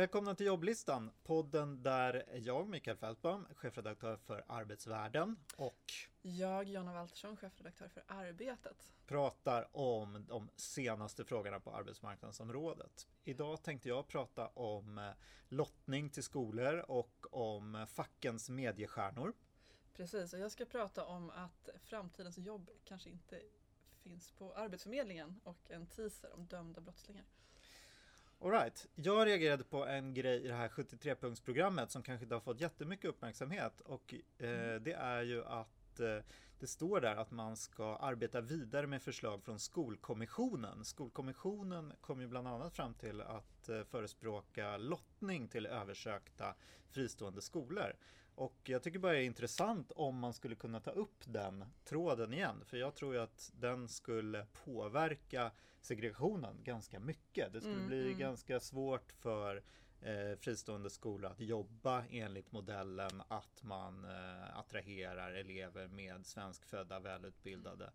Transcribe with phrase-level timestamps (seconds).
[0.00, 5.92] Välkomna till jobblistan, podden där jag, Mikael Fältbaum, chefredaktör för Arbetsvärlden och
[6.22, 13.08] jag, Jonna Waltersson, chefredaktör för Arbetet, pratar om de senaste frågorna på arbetsmarknadsområdet.
[13.24, 15.10] Idag tänkte jag prata om eh,
[15.48, 19.32] lottning till skolor och om fackens mediestjärnor.
[19.92, 23.42] Precis, och jag ska prata om att framtidens jobb kanske inte
[24.02, 27.24] finns på Arbetsförmedlingen och en teaser om dömda brottslingar.
[28.42, 32.60] Alright, jag reagerade på en grej i det här 73-punktsprogrammet som kanske inte har fått
[32.60, 34.82] jättemycket uppmärksamhet och eh, mm.
[34.82, 36.24] det är ju att eh,
[36.60, 40.84] det står där att man ska arbeta vidare med förslag från Skolkommissionen.
[40.84, 46.54] Skolkommissionen kom ju bland annat fram till att eh, förespråka lottning till översökta
[46.90, 47.92] fristående skolor.
[48.34, 52.32] Och jag tycker bara det är intressant om man skulle kunna ta upp den tråden
[52.32, 52.64] igen.
[52.64, 55.50] För jag tror ju att den skulle påverka
[55.80, 57.52] segregationen ganska mycket.
[57.52, 58.18] Det skulle mm, bli mm.
[58.18, 59.62] ganska svårt för
[60.00, 67.90] eh, fristående skolor att jobba enligt modellen att man eh, attraherar elever med svenskfödda välutbildade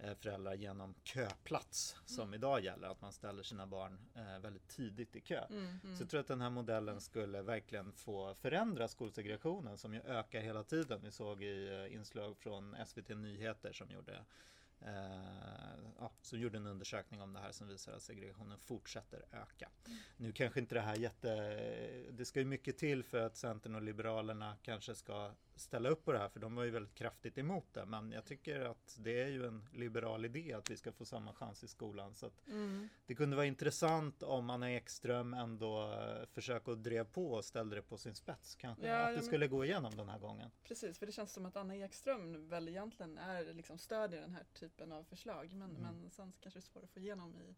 [0.00, 2.34] Eh, föräldrar genom köplats som mm.
[2.34, 5.44] idag gäller, att man ställer sina barn eh, väldigt tidigt i kö.
[5.50, 5.96] Mm, mm.
[5.96, 10.40] Så jag tror att den här modellen skulle verkligen få förändra skolsegregationen som ju ökar
[10.40, 11.00] hela tiden.
[11.02, 14.24] Vi såg i eh, inslag från SVT Nyheter som gjorde
[14.80, 19.68] Eh, ja, som gjorde en undersökning om det här som visar att segregationen fortsätter öka.
[19.86, 19.98] Mm.
[20.16, 21.30] Nu kanske inte det här jätte...
[22.10, 26.12] Det ska ju mycket till för att Centern och Liberalerna kanske ska ställa upp på
[26.12, 27.86] det här för de var ju väldigt kraftigt emot det.
[27.86, 31.32] Men jag tycker att det är ju en liberal idé att vi ska få samma
[31.32, 32.14] chans i skolan.
[32.14, 32.88] Så mm.
[33.06, 37.76] Det kunde vara intressant om Anna Ekström ändå eh, försökte och drev på och ställde
[37.76, 38.54] det på sin spets.
[38.54, 40.50] Kanske ja, att det skulle gå igenom den här gången.
[40.64, 44.44] Precis, för det känns som att Anna Ekström väl egentligen är liksom stödjer den här
[44.54, 45.52] typen av förslag.
[45.54, 46.00] Men, mm.
[46.00, 47.54] men sen kanske det är svårt att få igenom i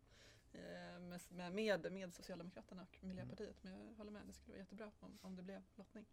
[1.30, 3.56] med, med, med Socialdemokraterna och Miljöpartiet.
[3.62, 6.04] Men jag håller med, det skulle vara jättebra om, om det blev lottning.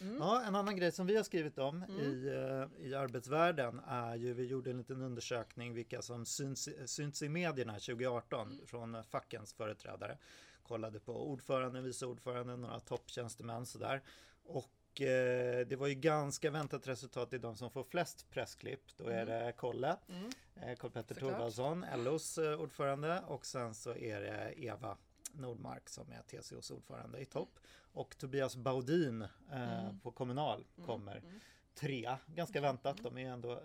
[0.00, 0.16] Mm.
[0.18, 2.00] Ja, en annan grej som vi har skrivit om mm.
[2.00, 7.22] i, eh, i arbetsvärlden är ju, vi gjorde en liten undersökning vilka som syns, syns
[7.22, 8.66] i medierna 2018 mm.
[8.66, 10.18] från fackens företrädare.
[10.62, 14.02] Kollade på ordförande, vice ordförande, några topptjänstemän sådär.
[14.42, 18.96] Och Eh, det var ju ganska väntat resultat i de som får flest pressklipp.
[18.96, 19.44] Då är mm.
[19.44, 20.30] det Kolle, mm.
[20.62, 24.96] Eh, Karl-Petter Thorwaldsson, LOs eh, ordförande och sen så är det Eva
[25.32, 27.58] Nordmark som är TCOs ordförande i topp.
[27.92, 30.00] Och Tobias Baudin eh, mm.
[30.00, 30.86] på Kommunal mm.
[30.86, 31.40] kommer mm.
[31.74, 32.18] trea.
[32.26, 33.62] Ganska väntat, de är ändå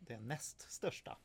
[0.00, 1.16] det näst största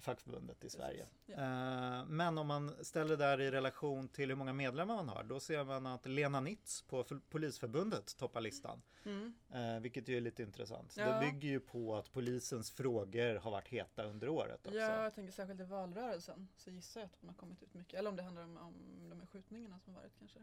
[0.00, 1.06] fackförbundet i Sverige.
[1.26, 1.34] Ja.
[1.34, 5.22] Eh, men om man ställer det där i relation till hur många medlemmar man har,
[5.22, 8.82] då ser man att Lena Nitz på Polisförbundet toppar listan.
[9.04, 9.34] Mm.
[9.50, 10.94] Eh, vilket ju är lite intressant.
[10.96, 11.12] Ja.
[11.12, 14.78] Det bygger ju på att polisens frågor har varit heta under året också.
[14.78, 17.98] Ja, jag tänker särskilt i valrörelsen så gissar jag att hon har kommit ut mycket.
[17.98, 18.74] Eller om det handlar om, om
[19.10, 20.38] de här skjutningarna som har varit kanske.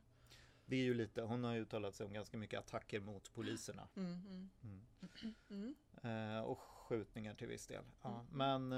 [0.65, 3.87] Det är ju lite, hon har uttalat sig om ganska mycket attacker mot poliserna.
[3.95, 4.49] Mm, mm.
[5.21, 5.35] Mm.
[5.49, 6.37] mm.
[6.37, 6.59] Eh, och
[6.93, 7.83] skjutningar till viss del.
[8.01, 8.69] Ja, mm.
[8.69, 8.71] men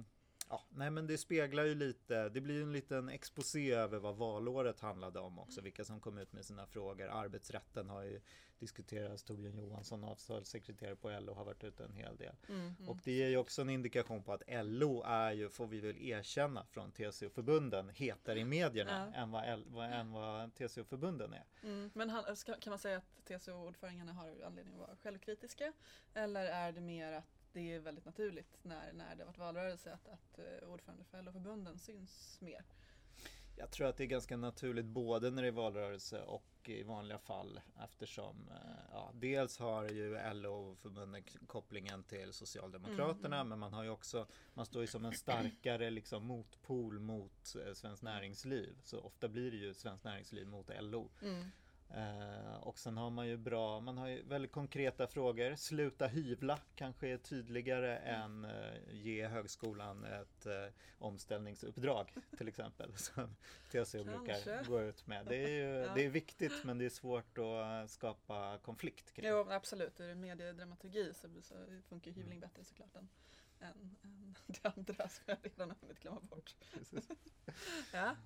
[0.00, 0.04] eh,
[0.48, 4.80] Ja, nej men det speglar ju lite, det blir en liten exposé över vad valåret
[4.80, 7.08] handlade om också, vilka som kom ut med sina frågor.
[7.08, 8.20] Arbetsrätten har ju
[8.58, 12.34] diskuterats, Torbjörn Johansson, avtalssekreterare på LO, har varit ute en hel del.
[12.48, 12.88] Mm, mm.
[12.88, 15.96] Och det ger ju också en indikation på att LO är ju, får vi väl
[15.98, 21.44] erkänna från TCO-förbunden, hetare i medierna än, vad, L, än vad TCO-förbunden är.
[21.62, 22.24] Mm, men han,
[22.60, 25.72] kan man säga att TCO-ordförandena har anledning att vara självkritiska?
[26.14, 30.08] Eller är det mer att det är väldigt naturligt när, när det varit valrörelse att,
[30.08, 32.64] att uh, ordförande för LO-förbunden syns mer.
[33.56, 37.18] Jag tror att det är ganska naturligt både när det är valrörelse och i vanliga
[37.18, 43.48] fall eftersom eh, ja, dels har ju LO-förbunden kopplingen till Socialdemokraterna mm.
[43.48, 47.72] men man har ju också man står ju som en starkare liksom motpol mot eh,
[47.72, 51.10] Svenskt Näringsliv så ofta blir det ju Svenskt Näringsliv mot LO.
[51.22, 51.44] Mm.
[51.90, 55.56] Eh, och sen har man ju bra, man har ju väldigt konkreta frågor.
[55.56, 58.22] Sluta hyvla kanske är tydligare mm.
[58.22, 60.52] än eh, ge högskolan ett eh,
[60.98, 62.92] omställningsuppdrag till exempel.
[62.96, 63.36] Som
[63.70, 65.26] TCO brukar gå ut med.
[65.26, 65.94] Det är, ju, ja.
[65.94, 69.12] det är viktigt men det är svårt att skapa konflikt.
[69.12, 69.28] Kring.
[69.28, 71.54] Jo absolut, i mediedramaturgi så, så
[71.88, 73.08] funkar hyvling bättre såklart än,
[73.60, 76.54] än, än det andra som jag redan har hunnit glömma bort.
[77.92, 78.16] ja.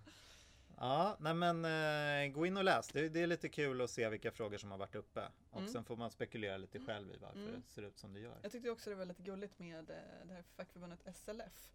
[0.83, 2.89] Ja, nej men eh, gå in och läs.
[2.89, 5.23] Det, det, är lite kul att se vilka frågor som har varit uppe.
[5.51, 5.73] Och mm.
[5.73, 6.87] sen får man spekulera lite mm.
[6.87, 7.63] själv i varför mm.
[7.67, 8.37] det ser ut som det gör.
[8.43, 9.85] Jag tyckte också det var lite gulligt med
[10.25, 11.71] det här fackförbundet SLF.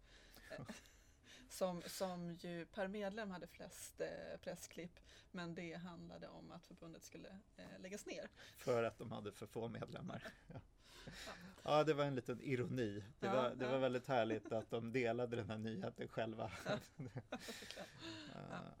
[1.48, 5.00] som, som ju per medlem hade flest eh, pressklipp.
[5.30, 8.28] Men det handlade om att förbundet skulle eh, läggas ner.
[8.56, 10.22] För att de hade för få medlemmar.
[10.52, 10.60] ja.
[11.62, 13.04] ja, det var en liten ironi.
[13.18, 13.70] Det, ja, var, det ja.
[13.70, 16.50] var väldigt härligt att de delade den här nyheten själva.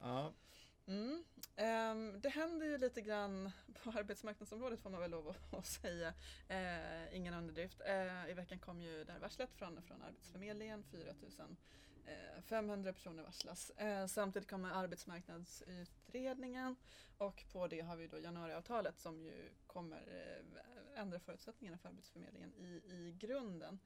[0.00, 0.32] ja.
[0.88, 1.24] Mm.
[1.56, 3.50] Um, det händer ju lite grann
[3.82, 6.14] på arbetsmarknadsområdet får man väl lov att, att säga.
[6.48, 7.80] Eh, ingen underdrift.
[7.86, 11.56] Eh, I veckan kom ju det här varslet från, från Arbetsförmedlingen, 4000
[12.06, 13.70] Eh, 500 personer varslas.
[13.70, 16.76] Eh, samtidigt kommer arbetsmarknadsutredningen
[17.18, 22.54] och på det har vi då januariavtalet som ju kommer eh, ändra förutsättningarna för Arbetsförmedlingen
[22.54, 23.78] i, i grunden.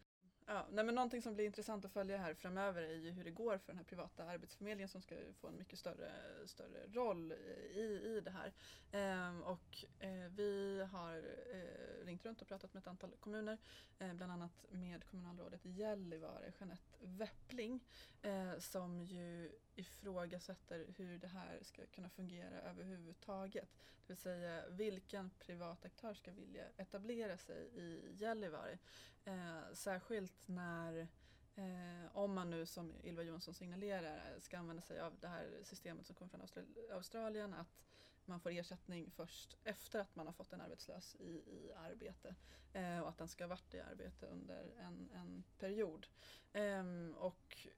[0.52, 3.30] Ja, nej men någonting som blir intressant att följa här framöver är ju hur det
[3.30, 6.10] går för den här privata arbetsförmedlingen som ska få en mycket större,
[6.46, 7.32] större roll
[7.74, 8.52] i, i det här.
[8.92, 11.16] Ehm, och eh, vi har
[11.52, 13.58] eh, ringt runt och pratat med ett antal kommuner,
[13.98, 17.80] eh, bland annat med kommunalrådet i Gällivare, Jeanette Weppling,
[18.22, 23.68] eh, som ju ifrågasätter hur det här ska kunna fungera överhuvudtaget.
[24.06, 28.78] Det vill säga vilken privat aktör ska vilja etablera sig i Gällivare.
[29.24, 31.08] Eh, särskilt när
[31.54, 36.06] Eh, om man nu som Ylva Jonsson signalerar ska använda sig av det här systemet
[36.06, 37.82] som kommer från Australien, att
[38.24, 42.34] man får ersättning först efter att man har fått en arbetslös i, i arbete
[42.72, 46.06] eh, och att den ska ha varit i arbete under en, en period.
[46.52, 46.84] Eh,
[47.16, 47.68] och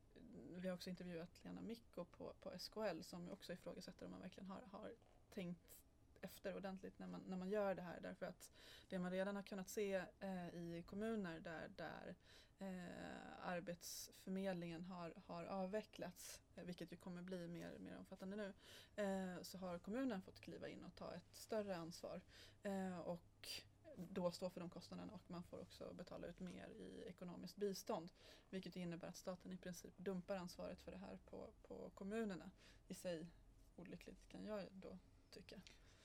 [0.62, 4.50] vi har också intervjuat Lena Micko på, på SKL som också ifrågasätter om man verkligen
[4.50, 4.94] har, har
[5.30, 5.78] tänkt
[6.20, 8.00] efter ordentligt när man, när man gör det här.
[8.00, 8.50] Därför att
[8.88, 12.14] det man redan har kunnat se eh, i kommuner där, där
[12.58, 18.52] eh, Arbetsförmedlingen har, har avvecklats, eh, vilket ju kommer bli mer, mer omfattande nu,
[19.02, 22.20] eh, så har kommunen fått kliva in och ta ett större ansvar.
[22.62, 23.31] Eh, och
[24.34, 28.10] stå för de kostnaderna och man får också betala ut mer i ekonomiskt bistånd.
[28.50, 32.50] Vilket innebär att staten i princip dumpar ansvaret för det här på, på kommunerna.
[32.88, 33.26] I sig
[33.76, 34.98] olyckligt kan jag då
[35.30, 35.60] tycka.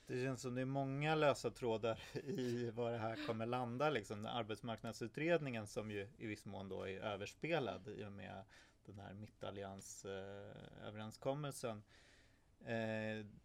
[0.05, 3.89] Det känns som det är många lösa trådar i var det här kommer landa.
[3.89, 4.25] Liksom.
[4.25, 8.43] Arbetsmarknadsutredningen som ju i viss mån då är överspelad i och med
[8.85, 11.83] den här mittalliansöverenskommelsen eh,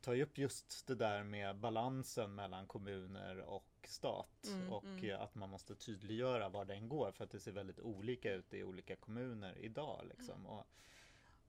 [0.01, 5.21] tar ju upp just det där med balansen mellan kommuner och stat mm, och mm.
[5.21, 8.63] att man måste tydliggöra var den går för att det ser väldigt olika ut i
[8.63, 10.05] olika kommuner idag.
[10.09, 10.35] Liksom.
[10.35, 10.47] Mm.
[10.47, 10.67] Och,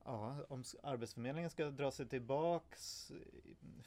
[0.06, 3.12] Ja, om Arbetsförmedlingen ska dra sig tillbaks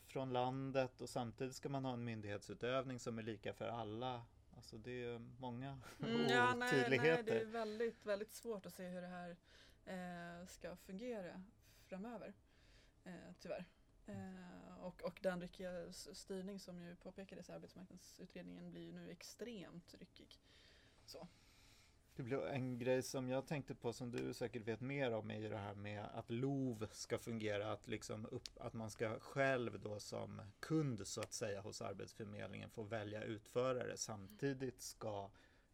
[0.07, 4.23] från landet och samtidigt ska man ha en myndighetsutövning som är lika för alla.
[4.57, 8.89] Alltså det är många mm, ja, nej, nej, det är väldigt, väldigt svårt att se
[8.89, 9.37] hur det här
[9.85, 11.43] eh, ska fungera
[11.87, 12.35] framöver.
[13.07, 13.65] Eh, tyvärr.
[14.07, 19.95] Eh, och, och den ryckiga styrning som ju påpekades i arbetsmarknadsutredningen blir ju nu extremt
[19.95, 20.41] ryckig.
[21.07, 21.29] Så.
[22.17, 25.39] Det blir en grej som jag tänkte på som du säkert vet mer om är
[25.39, 29.81] ju det här med att LOV ska fungera, att, liksom upp, att man ska själv
[29.81, 33.97] då som kund så att säga hos Arbetsförmedlingen få välja utförare.
[33.97, 35.31] Samtidigt ska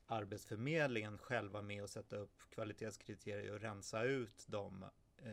[0.06, 4.84] Arbetsförmedlingen själva med och sätta upp kvalitetskriterier och rensa ut de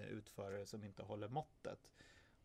[0.09, 1.89] utförare som inte håller måttet.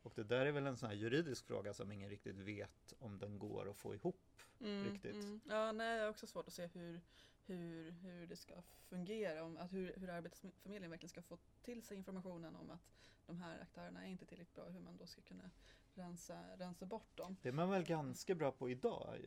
[0.02, 3.19] Och det där är väl en sån här juridisk fråga som ingen riktigt vet om
[3.19, 5.14] den går att få ihop mm, riktigt.
[5.14, 5.41] Mm.
[5.49, 7.00] Ja, nej, det är också svårt att se hur
[7.46, 8.55] hur, hur det ska
[8.88, 12.95] fungera, om att hur, hur Arbetsförmedlingen verkligen ska få till sig informationen om att
[13.27, 15.51] de här aktörerna är inte tillräckligt bra, hur man då ska kunna
[15.95, 17.37] rensa, rensa bort dem.
[17.43, 19.21] Det är man väl ganska bra på idag,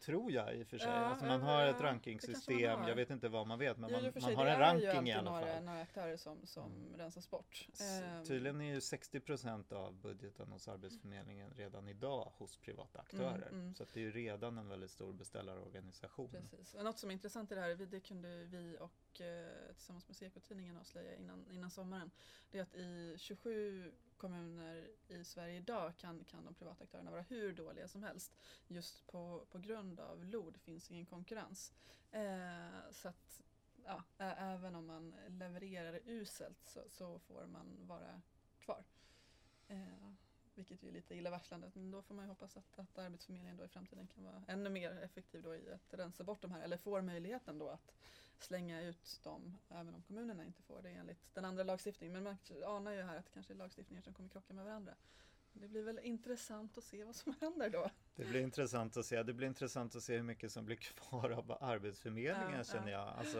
[0.00, 0.88] tror jag i och för sig.
[0.88, 4.22] Ja, alltså man har ett rankingsystem, jag vet inte vad man vet, men ja, man,
[4.22, 5.64] man har en ranking i alla fall.
[5.64, 6.98] några aktörer som, som mm.
[6.98, 7.68] rensas bort.
[7.80, 8.24] Ehm.
[8.24, 13.48] Tydligen är ju 60 procent av budgeten hos Arbetsförmedlingen redan idag hos privata aktörer.
[13.48, 13.74] Mm, mm.
[13.74, 16.30] Så det är ju redan en väldigt stor beställarorganisation.
[16.30, 16.74] Precis.
[16.74, 20.16] Och något som är intressant i det här, det kunde vi och eh, tillsammans med
[20.16, 22.10] Sekotidningen avslöja innan, innan sommaren,
[22.50, 27.22] det är att i 27 kommuner i Sverige idag kan, kan de privata aktörerna vara
[27.22, 28.32] hur dåliga som helst.
[28.66, 31.72] Just på, på grund av LOD finns ingen konkurrens.
[32.10, 33.42] Eh, så att
[33.84, 38.20] ja, även om man levererar uselt så, så får man vara
[38.58, 38.84] kvar.
[39.68, 40.12] Eh,
[40.60, 41.70] vilket ju är lite illavarslande.
[41.74, 44.70] Men då får man ju hoppas att, att Arbetsförmedlingen då i framtiden kan vara ännu
[44.70, 47.92] mer effektiv då i att rensa bort de här, eller får möjligheten då att
[48.38, 52.12] slänga ut dem, även om kommunerna inte får det enligt den andra lagstiftningen.
[52.12, 52.36] Men man
[52.66, 54.94] anar ju här att det kanske är lagstiftningar som kommer krocka med varandra.
[55.52, 57.90] Det blir väl intressant att se vad som händer då.
[58.16, 59.22] Det blir intressant att se.
[59.22, 63.08] Det blir intressant att se hur mycket som blir kvar av Arbetsförmedlingen ja, känner jag.
[63.08, 63.38] Alltså,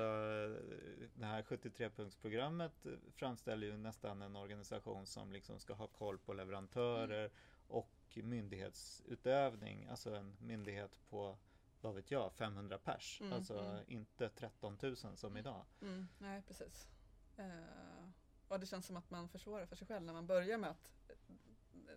[1.14, 7.20] det här 73-punktsprogrammet framställer ju nästan en organisation som liksom ska ha koll på leverantörer
[7.20, 7.30] mm.
[7.68, 9.86] och myndighetsutövning.
[9.86, 11.38] Alltså en myndighet på
[11.80, 13.20] vad vet jag, 500 pers.
[13.20, 13.84] Mm, alltså mm.
[13.86, 15.64] inte 13 000 som idag.
[15.82, 16.88] Mm, nej, precis.
[17.38, 18.10] Uh,
[18.48, 20.92] och det känns som att man försvårar för sig själv när man börjar med att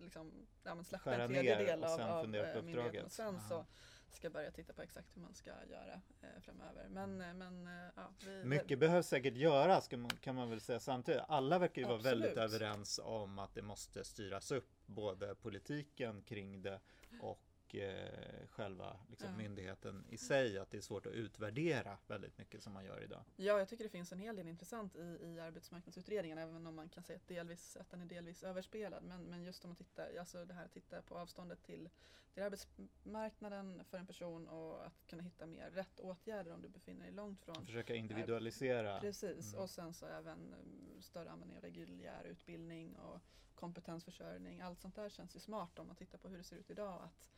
[0.04, 3.04] liksom, ja, släppa en tredjedel av, av myndigheten.
[3.04, 3.48] Och sen Aha.
[3.48, 3.66] så
[4.14, 6.88] ska börja titta på exakt hur man ska göra eh, framöver.
[6.88, 8.76] Men, eh, men eh, ja, vi, Mycket vi...
[8.76, 11.22] behövs säkert göras kan man, kan man väl säga samtidigt.
[11.28, 12.04] Alla verkar ju Absolut.
[12.04, 16.80] vara väldigt överens om att det måste styras upp både politiken kring det
[17.20, 17.40] och
[17.80, 19.36] eh, själva liksom, Ja.
[19.36, 23.24] myndigheten i sig, att det är svårt att utvärdera väldigt mycket som man gör idag.
[23.36, 26.88] Ja, jag tycker det finns en hel del intressant i, i arbetsmarknadsutredningen, även om man
[26.88, 29.04] kan säga att, delvis, att den är delvis överspelad.
[29.04, 31.88] Men, men just om man tittar, alltså det här att titta på avståndet till,
[32.34, 37.02] till arbetsmarknaden för en person och att kunna hitta mer rätt åtgärder om du befinner
[37.02, 37.66] dig långt från.
[37.66, 39.00] Försöka individualisera.
[39.00, 39.62] Precis, Mm.
[39.62, 43.20] och sen så även um, större användning av reguljär utbildning och
[43.54, 44.60] kompetensförsörjning.
[44.60, 47.02] Allt sånt där känns ju smart om man tittar på hur det ser ut idag.
[47.02, 47.30] Att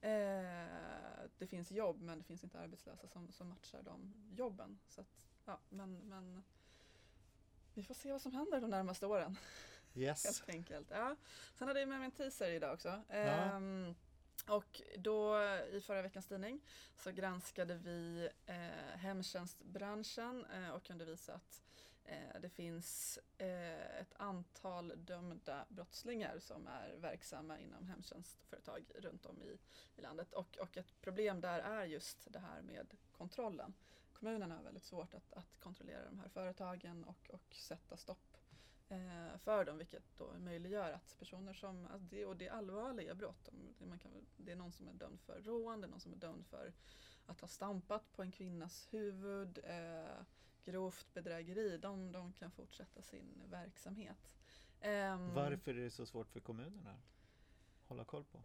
[0.00, 4.78] eh, det finns jobb men det finns inte arbetslösa som, som matchar de jobben.
[4.88, 6.42] Så att, ja, men, men
[7.74, 9.36] vi får se vad som händer de närmaste åren
[9.94, 10.24] Yes.
[10.24, 10.90] helt enkelt.
[10.90, 11.16] Ja.
[11.54, 13.02] Sen hade jag med mig en teaser idag också.
[13.08, 13.94] Ehm,
[14.48, 15.42] och då
[15.72, 16.60] i förra veckans tidning
[16.96, 21.62] så granskade vi eh, hemtjänstbranschen eh, och kunde visa att
[22.10, 29.42] Eh, det finns eh, ett antal dömda brottslingar som är verksamma inom hemtjänstföretag runt om
[29.42, 29.58] i,
[29.96, 30.32] i landet.
[30.32, 33.74] Och, och ett problem där är just det här med kontrollen.
[34.12, 38.36] Kommunerna har väldigt svårt att, att kontrollera de här företagen och, och sätta stopp
[38.88, 43.14] eh, för dem, vilket då möjliggör att personer som, alltså det, och det är allvarliga
[43.14, 43.48] brott,
[43.78, 46.12] det, man kan, det är någon som är dömd för rån, det är någon som
[46.12, 46.72] är dömd för
[47.26, 50.22] att ha stampat på en kvinnas huvud, eh,
[50.64, 54.30] grovt bedrägeri, de, de kan fortsätta sin verksamhet.
[54.80, 58.42] Ehm, Varför är det så svårt för kommunerna att hålla koll på?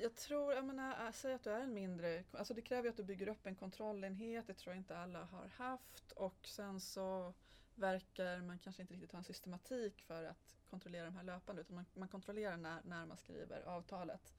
[0.00, 2.90] jag tror, jag menar, äh, säg att du är en mindre, alltså det kräver ju
[2.90, 6.80] att du bygger upp en kontrollenhet, det tror jag inte alla har haft och sen
[6.80, 7.34] så
[7.74, 11.74] verkar man kanske inte riktigt ha en systematik för att kontrollera de här löpande utan
[11.74, 14.34] man, man kontrollerar när, när man skriver avtalet.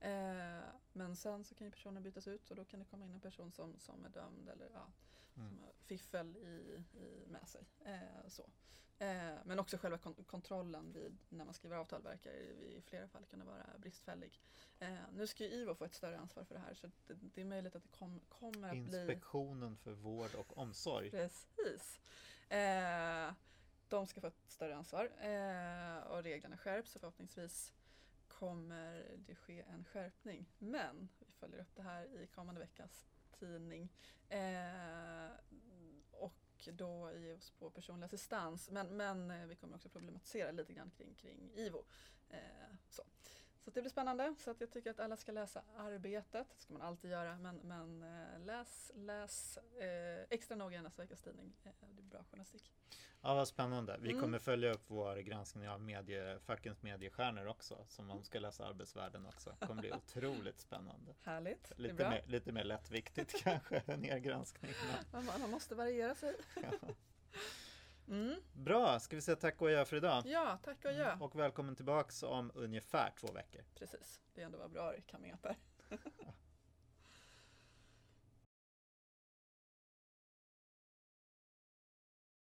[0.00, 0.60] Eh,
[0.92, 3.20] men sen så kan ju personer bytas ut och då kan det komma in en
[3.20, 4.86] person som, som är dömd eller ja,
[5.38, 5.58] Mm.
[5.86, 7.66] fiffel i, i, med sig.
[7.84, 8.42] Eh, så.
[8.98, 13.08] Eh, men också själva kon- kontrollen vid, när man skriver avtal verkar i, i flera
[13.08, 14.40] fall kunna vara bristfällig.
[14.78, 17.40] Eh, nu ska ju IVO få ett större ansvar för det här så det, det
[17.40, 21.10] är möjligt att det kom, kommer att bli Inspektionen för vård och omsorg.
[21.10, 22.00] Precis.
[22.48, 23.32] Eh,
[23.88, 27.72] de ska få ett större ansvar eh, och reglerna skärps och förhoppningsvis
[28.28, 30.46] kommer det ske en skärpning.
[30.58, 33.06] Men vi följer upp det här i kommande veckas
[33.38, 33.88] tidning.
[34.28, 35.30] Eh,
[36.10, 38.70] och då ge oss på personlig assistans.
[38.70, 41.84] Men, men eh, vi kommer också problematisera lite grann kring, kring IVO.
[42.28, 43.02] Eh, så
[43.70, 44.34] så det blir spännande.
[44.38, 46.46] Så att jag tycker att alla ska läsa Arbetet.
[46.56, 47.38] Det ska man alltid göra.
[47.38, 51.52] Men, men eh, läs, läs eh, extra noga i nästa veckas tidning.
[51.64, 52.72] Eh, det är bra journalistik.
[53.20, 53.96] Ja, vad spännande.
[54.00, 54.20] Vi Mm.
[54.22, 59.26] kommer följa upp vår granskning av medie, fackens mediestjärnor också, som man ska läsa Arbetsvärlden
[59.26, 59.56] också.
[59.60, 61.14] Det kommer bli otroligt spännande.
[61.22, 61.72] Härligt.
[61.76, 64.72] Lite mer, lite mer lättviktigt kanske än er granskning.
[65.12, 66.36] men- Man, man måste variera sig.
[66.54, 66.70] Ja.
[68.08, 68.34] Mm.
[68.52, 70.22] Bra, ska vi säga tack och adjö för idag?
[70.26, 71.16] Ja, tack och adjö.
[71.20, 73.62] Och välkommen tillbaks om ungefär två veckor.
[73.74, 74.20] Precis.
[74.34, 75.56] Det ändå var bra up här.